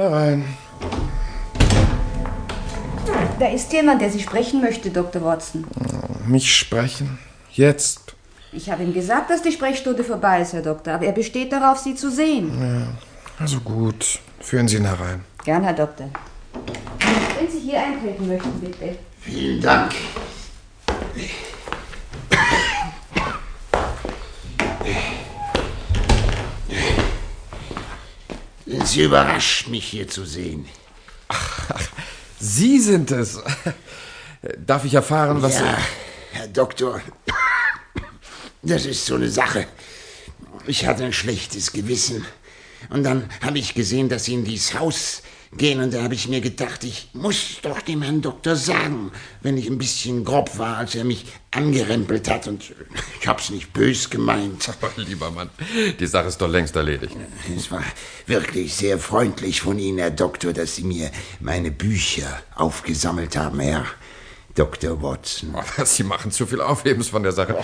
Herein. 0.00 0.44
Da 3.38 3.48
ist 3.48 3.70
jemand, 3.72 4.00
der 4.00 4.10
Sie 4.10 4.20
sprechen 4.20 4.62
möchte, 4.62 4.88
Dr. 4.88 5.22
Watson. 5.22 5.66
Mich 6.26 6.56
sprechen? 6.56 7.18
Jetzt? 7.52 8.14
Ich 8.52 8.70
habe 8.70 8.82
ihm 8.82 8.94
gesagt, 8.94 9.28
dass 9.28 9.42
die 9.42 9.52
Sprechstunde 9.52 10.02
vorbei 10.02 10.40
ist, 10.40 10.54
Herr 10.54 10.62
Doktor, 10.62 10.94
aber 10.94 11.04
er 11.04 11.12
besteht 11.12 11.52
darauf, 11.52 11.78
Sie 11.78 11.94
zu 11.94 12.10
sehen. 12.10 12.50
Ja, 12.60 12.86
also 13.38 13.60
gut. 13.60 14.20
Führen 14.40 14.68
Sie 14.68 14.78
ihn 14.78 14.86
herein. 14.86 15.22
Gern, 15.44 15.64
Herr 15.64 15.74
Doktor. 15.74 16.08
Wenn 17.38 17.50
Sie 17.50 17.60
hier 17.60 17.80
eintreten 17.80 18.26
möchten, 18.26 18.58
bitte. 18.58 18.96
Vielen 19.20 19.60
Dank. 19.60 19.92
Sie 28.84 29.02
überrascht 29.02 29.66
mich 29.68 29.84
hier 29.84 30.06
zu 30.06 30.24
sehen. 30.24 30.68
Sie 32.38 32.78
sind 32.78 33.10
es. 33.10 33.40
Darf 34.58 34.84
ich 34.84 34.94
erfahren, 34.94 35.42
was... 35.42 35.58
Ja, 35.58 35.78
Herr 36.32 36.48
Doktor, 36.48 37.00
das 38.62 38.86
ist 38.86 39.04
so 39.04 39.16
eine 39.16 39.28
Sache. 39.28 39.66
Ich 40.66 40.86
hatte 40.86 41.04
ein 41.04 41.12
schlechtes 41.12 41.72
Gewissen. 41.72 42.24
Und 42.90 43.02
dann 43.02 43.28
habe 43.42 43.58
ich 43.58 43.74
gesehen, 43.74 44.08
dass 44.08 44.26
Sie 44.26 44.34
in 44.34 44.44
dieses 44.44 44.78
Haus 44.78 45.22
gehen. 45.56 45.80
Und 45.80 45.94
da 45.94 46.02
habe 46.02 46.14
ich 46.14 46.28
mir 46.28 46.40
gedacht, 46.40 46.84
ich 46.84 47.08
muss 47.12 47.58
doch 47.62 47.80
dem 47.80 48.02
Herrn 48.02 48.22
Doktor 48.22 48.56
sagen, 48.56 49.12
wenn 49.42 49.56
ich 49.56 49.68
ein 49.68 49.78
bisschen 49.78 50.24
grob 50.24 50.58
war, 50.58 50.76
als 50.76 50.94
er 50.94 51.04
mich 51.04 51.26
angerempelt 51.50 52.28
hat. 52.30 52.46
Und 52.46 52.72
ich 53.20 53.26
hab's 53.26 53.50
nicht 53.50 53.72
bös 53.72 54.10
gemeint. 54.10 54.68
Aber 54.68 54.90
lieber 54.96 55.30
Mann, 55.30 55.50
die 55.98 56.06
Sache 56.06 56.28
ist 56.28 56.40
doch 56.40 56.48
längst 56.48 56.76
erledigt. 56.76 57.16
Es 57.56 57.70
war 57.70 57.82
wirklich 58.26 58.74
sehr 58.74 58.98
freundlich 58.98 59.60
von 59.60 59.78
Ihnen, 59.78 59.98
Herr 59.98 60.10
Doktor, 60.10 60.52
dass 60.52 60.76
Sie 60.76 60.84
mir 60.84 61.10
meine 61.40 61.70
Bücher 61.70 62.42
aufgesammelt 62.54 63.36
haben, 63.36 63.60
Herr 63.60 63.86
Dr. 64.54 65.02
Watson. 65.02 65.54
Oh, 65.54 65.84
Sie 65.84 66.04
machen 66.04 66.30
zu 66.30 66.46
viel 66.46 66.60
Aufhebens 66.60 67.08
von 67.08 67.22
der 67.22 67.32
Sache. 67.32 67.56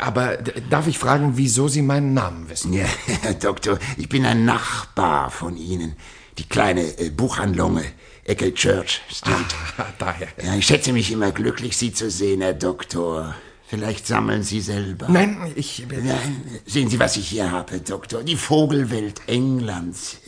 Aber 0.00 0.36
darf 0.70 0.86
ich 0.86 0.98
fragen, 0.98 1.32
wieso 1.36 1.68
Sie 1.68 1.82
meinen 1.82 2.14
Namen 2.14 2.48
wissen? 2.48 2.72
Ja, 2.72 2.86
Herr 3.22 3.34
Doktor, 3.48 3.78
ich 3.96 4.08
bin 4.08 4.26
ein 4.26 4.44
Nachbar 4.44 5.30
von 5.30 5.56
Ihnen. 5.56 5.96
Die 6.38 6.48
kleine 6.48 6.82
äh, 6.98 7.10
Buchhandlung 7.10 7.78
äh, 7.78 7.84
Ecke 8.24 8.52
Church 8.54 9.02
Street. 9.10 9.34
Ah, 9.76 9.86
daher. 9.98 10.28
Ja, 10.42 10.54
ich 10.54 10.66
schätze 10.66 10.92
mich 10.92 11.12
immer 11.12 11.30
glücklich, 11.30 11.76
Sie 11.76 11.92
zu 11.92 12.10
sehen, 12.10 12.40
Herr 12.40 12.54
Doktor. 12.54 13.34
Vielleicht 13.66 14.06
sammeln 14.06 14.42
Sie 14.42 14.60
selber. 14.60 15.08
Nein, 15.08 15.52
ich... 15.54 15.84
Nein, 15.88 16.60
sehen 16.66 16.88
Sie, 16.88 16.98
was 16.98 17.16
ich 17.16 17.28
hier 17.28 17.50
habe, 17.50 17.72
Herr 17.72 17.80
Doktor. 17.80 18.22
Die 18.22 18.36
Vogelwelt 18.36 19.20
Englands. 19.26 20.18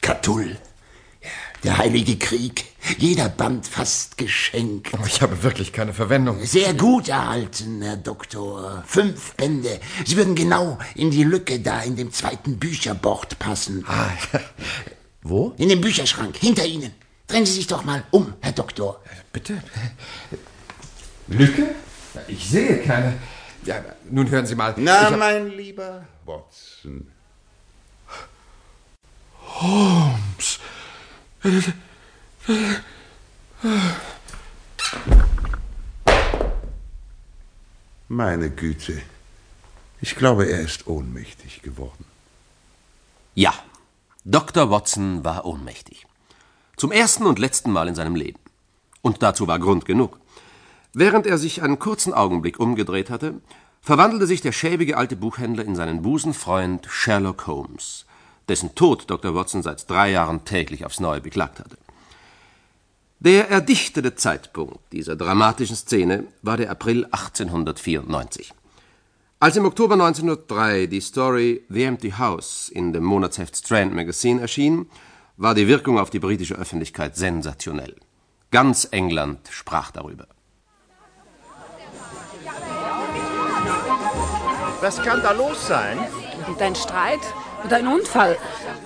Catull. 0.00 0.56
Ja, 1.62 1.72
Der 1.72 1.78
Heilige 1.78 2.16
Krieg. 2.16 2.64
Jeder 2.98 3.28
Band 3.28 3.66
fast 3.66 4.16
geschenkt. 4.18 4.90
Oh, 4.94 5.04
Ich 5.06 5.20
habe 5.22 5.42
wirklich 5.42 5.72
keine 5.72 5.92
Verwendung. 5.92 6.44
Sehr 6.44 6.72
gut 6.74 7.08
erhalten, 7.08 7.82
Herr 7.82 7.96
Doktor. 7.96 8.84
Fünf 8.86 9.34
Bände. 9.34 9.80
Sie 10.04 10.16
würden 10.16 10.34
genau 10.36 10.78
in 10.94 11.10
die 11.10 11.24
Lücke 11.24 11.58
da 11.60 11.80
in 11.82 11.96
dem 11.96 12.12
zweiten 12.12 12.58
Bücherbord 12.58 13.38
passen. 13.40 13.84
Ah, 13.88 14.10
Wo? 15.22 15.54
In 15.58 15.68
dem 15.68 15.80
Bücherschrank, 15.80 16.36
hinter 16.36 16.64
Ihnen. 16.64 16.92
Drehen 17.26 17.44
Sie 17.44 17.52
sich 17.54 17.66
doch 17.66 17.82
mal 17.84 18.04
um, 18.12 18.34
Herr 18.40 18.52
Doktor. 18.52 19.02
Bitte? 19.32 19.60
Lücke? 21.26 21.74
Ich 22.28 22.48
sehe 22.48 22.78
keine. 22.82 23.14
Ja, 23.64 23.84
nun 24.08 24.30
hören 24.30 24.46
Sie 24.46 24.54
mal. 24.54 24.74
Na, 24.76 25.10
hab- 25.10 25.18
mein 25.18 25.50
lieber 25.50 26.04
Watson. 26.24 27.08
Holmes. 29.44 30.60
Meine 38.08 38.50
Güte. 38.50 39.02
Ich 40.00 40.16
glaube, 40.16 40.46
er 40.46 40.60
ist 40.60 40.86
ohnmächtig 40.86 41.62
geworden. 41.62 42.04
Ja, 43.34 43.54
Dr. 44.24 44.70
Watson 44.70 45.24
war 45.24 45.44
ohnmächtig. 45.44 46.06
Zum 46.76 46.92
ersten 46.92 47.26
und 47.26 47.38
letzten 47.38 47.70
Mal 47.72 47.88
in 47.88 47.94
seinem 47.94 48.16
Leben. 48.16 48.38
Und 49.02 49.22
dazu 49.22 49.46
war 49.46 49.58
Grund 49.58 49.84
genug. 49.84 50.18
Während 50.92 51.26
er 51.26 51.38
sich 51.38 51.62
einen 51.62 51.78
kurzen 51.78 52.12
Augenblick 52.12 52.58
umgedreht 52.58 53.10
hatte, 53.10 53.40
verwandelte 53.82 54.26
sich 54.26 54.40
der 54.40 54.52
schäbige 54.52 54.96
alte 54.96 55.14
Buchhändler 55.14 55.64
in 55.64 55.76
seinen 55.76 56.02
Busenfreund 56.02 56.86
Sherlock 56.90 57.46
Holmes, 57.46 58.04
dessen 58.48 58.74
Tod 58.74 59.10
Dr. 59.10 59.34
Watson 59.34 59.62
seit 59.62 59.88
drei 59.88 60.10
Jahren 60.10 60.44
täglich 60.44 60.84
aufs 60.84 61.00
Neue 61.00 61.20
beklagt 61.20 61.58
hatte. 61.58 61.76
Der 63.18 63.48
erdichtete 63.48 64.14
Zeitpunkt 64.14 64.92
dieser 64.92 65.16
dramatischen 65.16 65.76
Szene 65.76 66.24
war 66.42 66.56
der 66.56 66.70
April 66.70 67.06
1894. 67.06 68.52
Als 69.40 69.56
im 69.56 69.64
Oktober 69.64 69.94
1903 69.94 70.86
die 70.86 71.00
Story 71.00 71.64
The 71.68 71.84
Empty 71.84 72.10
House 72.12 72.68
in 72.68 72.92
dem 72.92 73.04
Monatsheft 73.04 73.56
Strand 73.56 73.94
Magazine 73.94 74.40
erschien, 74.40 74.88
war 75.36 75.54
die 75.54 75.66
Wirkung 75.68 75.98
auf 75.98 76.10
die 76.10 76.18
britische 76.18 76.54
Öffentlichkeit 76.54 77.16
sensationell. 77.16 77.96
Ganz 78.50 78.88
England 78.90 79.40
sprach 79.50 79.90
darüber. 79.90 80.26
Was 84.80 85.02
kann 85.02 85.22
da 85.22 85.32
los 85.32 85.66
sein? 85.66 85.98
Dein 86.58 86.74
Streit? 86.74 87.20
Oder 87.66 87.76
ein 87.78 87.88
Unfall? 87.88 88.38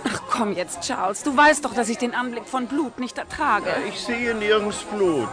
Ach 0.08 0.22
komm 0.30 0.54
jetzt, 0.54 0.80
Charles. 0.80 1.22
Du 1.22 1.36
weißt 1.36 1.64
doch, 1.64 1.74
dass 1.74 1.90
ich 1.90 1.98
den 1.98 2.14
Anblick 2.14 2.46
von 2.46 2.66
Blut 2.66 2.98
nicht 2.98 3.18
ertrage. 3.18 3.70
Ich 3.86 4.00
sehe 4.00 4.34
nirgends 4.34 4.78
Blut. 4.84 5.28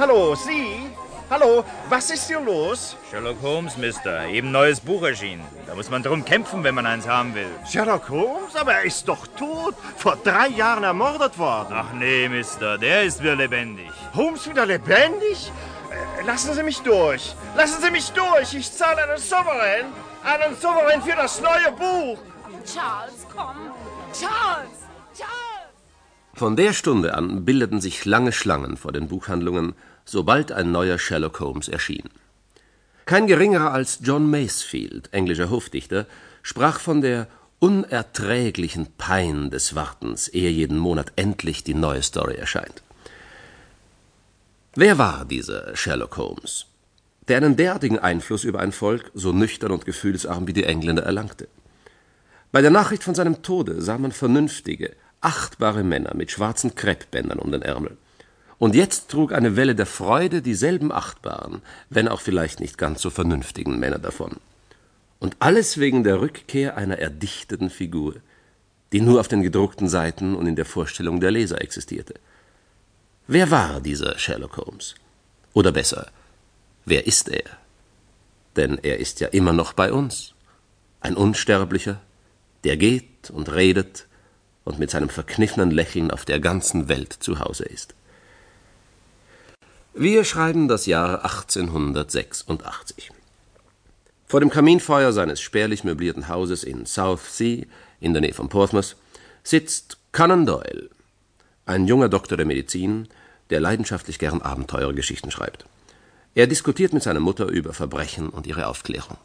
Hallo, 0.00 0.34
Sie? 0.34 0.90
Hallo, 1.30 1.64
was 1.88 2.10
ist 2.10 2.26
hier 2.26 2.40
los? 2.40 2.96
Sherlock 3.08 3.36
Holmes, 3.40 3.76
Mister. 3.76 4.26
Eben 4.26 4.50
neues 4.50 4.80
Buch 4.80 5.04
erschienen. 5.04 5.44
Da 5.66 5.76
muss 5.76 5.90
man 5.90 6.02
drum 6.02 6.24
kämpfen, 6.24 6.64
wenn 6.64 6.74
man 6.74 6.84
eins 6.84 7.06
haben 7.06 7.34
will. 7.36 7.48
Sherlock 7.70 8.08
Holmes? 8.10 8.56
Aber 8.56 8.74
er 8.74 8.82
ist 8.82 9.06
doch 9.06 9.28
tot. 9.38 9.76
Vor 9.96 10.16
drei 10.16 10.48
Jahren 10.48 10.82
ermordet 10.82 11.38
worden. 11.38 11.72
Ach 11.72 11.92
nee, 11.94 12.28
Mister. 12.28 12.78
Der 12.78 13.04
ist 13.04 13.22
wieder 13.22 13.36
lebendig. 13.36 13.90
Holmes 14.14 14.48
wieder 14.48 14.66
lebendig? 14.66 15.52
Äh, 16.20 16.24
Lassen 16.26 16.52
Sie 16.52 16.62
mich 16.64 16.80
durch. 16.80 17.36
Lassen 17.56 17.80
Sie 17.80 17.90
mich 17.92 18.10
durch. 18.10 18.52
Ich 18.54 18.72
zahle 18.72 19.04
einen 19.04 19.18
Souverän. 19.18 19.86
Einen 20.24 20.56
Souverän 20.56 21.00
für 21.00 21.16
das 21.16 21.40
neue 21.40 21.72
Buch. 21.72 22.18
Charles, 22.64 23.26
komm. 23.34 23.56
Charles! 24.12 24.78
Charles! 25.16 25.72
Von 26.34 26.56
der 26.56 26.72
Stunde 26.72 27.14
an 27.14 27.44
bildeten 27.44 27.80
sich 27.80 28.04
lange 28.04 28.32
Schlangen 28.32 28.76
vor 28.76 28.92
den 28.92 29.08
Buchhandlungen, 29.08 29.74
sobald 30.04 30.52
ein 30.52 30.70
neuer 30.70 30.98
Sherlock 30.98 31.40
Holmes 31.40 31.68
erschien. 31.68 32.08
Kein 33.04 33.26
geringerer 33.26 33.72
als 33.72 33.98
John 34.02 34.30
Masefield, 34.30 35.12
englischer 35.12 35.50
Hofdichter, 35.50 36.06
sprach 36.42 36.78
von 36.78 37.00
der 37.00 37.26
unerträglichen 37.58 38.88
Pein 38.96 39.50
des 39.50 39.74
Wartens, 39.74 40.28
ehe 40.28 40.50
jeden 40.50 40.78
Monat 40.78 41.12
endlich 41.16 41.64
die 41.64 41.74
neue 41.74 42.02
Story 42.02 42.34
erscheint. 42.34 42.82
Wer 44.74 44.98
war 44.98 45.24
dieser 45.24 45.76
Sherlock 45.76 46.16
Holmes, 46.16 46.66
der 47.28 47.36
einen 47.36 47.56
derartigen 47.56 47.98
Einfluss 47.98 48.44
über 48.44 48.60
ein 48.60 48.72
Volk 48.72 49.10
so 49.14 49.32
nüchtern 49.32 49.72
und 49.72 49.84
gefühlsarm 49.84 50.46
wie 50.46 50.52
die 50.52 50.64
Engländer 50.64 51.02
erlangte? 51.02 51.48
Bei 52.52 52.60
der 52.60 52.70
Nachricht 52.70 53.02
von 53.02 53.14
seinem 53.14 53.42
Tode 53.42 53.80
sah 53.80 53.96
man 53.96 54.12
vernünftige, 54.12 54.94
achtbare 55.22 55.82
Männer 55.82 56.14
mit 56.14 56.30
schwarzen 56.30 56.74
Kreppbändern 56.74 57.38
um 57.38 57.50
den 57.50 57.62
Ärmel. 57.62 57.96
Und 58.58 58.74
jetzt 58.74 59.10
trug 59.10 59.32
eine 59.32 59.56
Welle 59.56 59.74
der 59.74 59.86
Freude 59.86 60.42
dieselben 60.42 60.92
achtbaren, 60.92 61.62
wenn 61.88 62.08
auch 62.08 62.20
vielleicht 62.20 62.60
nicht 62.60 62.76
ganz 62.76 63.00
so 63.00 63.08
vernünftigen 63.08 63.78
Männer 63.78 63.98
davon. 63.98 64.36
Und 65.18 65.36
alles 65.38 65.78
wegen 65.78 66.04
der 66.04 66.20
Rückkehr 66.20 66.76
einer 66.76 66.98
erdichteten 66.98 67.70
Figur, 67.70 68.16
die 68.92 69.00
nur 69.00 69.18
auf 69.18 69.28
den 69.28 69.42
gedruckten 69.42 69.88
Seiten 69.88 70.34
und 70.34 70.46
in 70.46 70.56
der 70.56 70.66
Vorstellung 70.66 71.20
der 71.20 71.30
Leser 71.30 71.62
existierte. 71.62 72.14
Wer 73.26 73.50
war 73.50 73.80
dieser 73.80 74.18
Sherlock 74.18 74.58
Holmes? 74.58 74.94
Oder 75.54 75.72
besser, 75.72 76.10
wer 76.84 77.06
ist 77.06 77.30
er? 77.30 77.48
Denn 78.56 78.78
er 78.82 78.98
ist 78.98 79.20
ja 79.20 79.28
immer 79.28 79.54
noch 79.54 79.72
bei 79.72 79.90
uns, 79.90 80.34
ein 81.00 81.16
Unsterblicher, 81.16 82.00
der 82.64 82.76
geht 82.76 83.30
und 83.30 83.52
redet 83.52 84.06
und 84.64 84.78
mit 84.78 84.90
seinem 84.90 85.08
verkniffenen 85.08 85.70
Lächeln 85.70 86.10
auf 86.10 86.24
der 86.24 86.40
ganzen 86.40 86.88
Welt 86.88 87.12
zu 87.12 87.40
Hause 87.40 87.64
ist. 87.64 87.94
Wir 89.94 90.24
schreiben 90.24 90.68
das 90.68 90.86
Jahr 90.86 91.24
1886. 91.24 93.10
Vor 94.26 94.40
dem 94.40 94.48
Kaminfeuer 94.48 95.12
seines 95.12 95.42
spärlich 95.42 95.84
möblierten 95.84 96.28
Hauses 96.28 96.64
in 96.64 96.86
Southsea, 96.86 97.66
in 98.00 98.14
der 98.14 98.22
Nähe 98.22 98.32
von 98.32 98.48
Portsmouth, 98.48 98.96
sitzt 99.42 99.98
Conan 100.12 100.46
Doyle, 100.46 100.88
ein 101.66 101.86
junger 101.86 102.08
Doktor 102.08 102.36
der 102.36 102.46
Medizin, 102.46 103.08
der 103.50 103.60
leidenschaftlich 103.60 104.18
gern 104.18 104.40
Abenteuergeschichten 104.40 105.30
schreibt. 105.30 105.66
Er 106.34 106.46
diskutiert 106.46 106.94
mit 106.94 107.02
seiner 107.02 107.20
Mutter 107.20 107.46
über 107.46 107.74
Verbrechen 107.74 108.30
und 108.30 108.46
ihre 108.46 108.68
Aufklärung. 108.68 109.18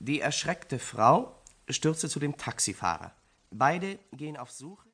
Die 0.00 0.20
erschreckte 0.20 0.78
Frau 0.78 1.34
stürzte 1.68 2.08
zu 2.08 2.18
dem 2.20 2.36
Taxifahrer. 2.36 3.12
Beide 3.50 3.98
gehen 4.12 4.36
auf 4.36 4.50
Suche. 4.50 4.88